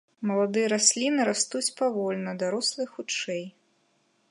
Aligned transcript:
Маладыя 0.27 0.69
расліны 0.73 1.21
растуць 1.29 1.73
павольна, 1.83 2.31
дарослыя 2.45 2.87
хутчэй. 2.95 3.43